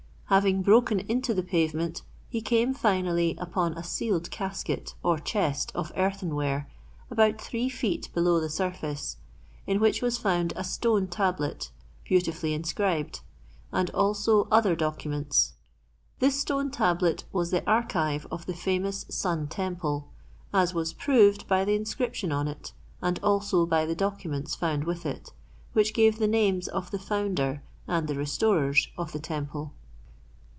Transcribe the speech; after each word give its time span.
Having 0.33 0.61
broken 0.61 1.01
into 1.11 1.33
the 1.33 1.43
pavement, 1.43 2.03
he 2.29 2.39
came 2.39 2.73
finally 2.73 3.35
upon 3.37 3.73
a 3.73 3.83
sealed 3.83 4.31
casket 4.31 4.95
or 5.03 5.19
chest 5.19 5.73
of 5.75 5.91
earthenware, 5.97 6.71
about 7.09 7.41
three 7.41 7.67
feet 7.67 8.07
below 8.13 8.39
the 8.39 8.47
surface, 8.47 9.17
in 9.67 9.81
which 9.81 10.01
was 10.01 10.17
found 10.17 10.53
a 10.55 10.63
stone 10.63 11.07
tablet, 11.09 11.69
beautifully 12.05 12.53
inscribed, 12.53 13.19
and 13.73 13.89
also 13.89 14.47
other 14.49 14.73
documents. 14.73 15.55
This 16.19 16.39
stone 16.39 16.71
tablet 16.71 17.25
was 17.33 17.51
the 17.51 17.69
archive 17.69 18.25
of 18.31 18.45
the 18.45 18.53
famous 18.55 19.05
Sun 19.09 19.49
temple 19.49 20.07
as 20.53 20.73
was 20.73 20.93
proved 20.93 21.45
by 21.49 21.65
the 21.65 21.75
inscription 21.75 22.31
on 22.31 22.47
it, 22.47 22.71
and 23.01 23.19
also 23.21 23.65
by 23.65 23.85
the 23.85 23.95
documents 23.95 24.55
found 24.55 24.85
with 24.85 25.05
it, 25.05 25.33
which 25.73 25.93
gave 25.93 26.19
the 26.19 26.25
names 26.25 26.69
of 26.69 26.89
the 26.91 26.99
founder 26.99 27.61
and 27.85 28.07
the 28.07 28.15
restorers 28.15 28.87
of 28.97 29.11
the 29.11 29.19
temple. 29.19 29.73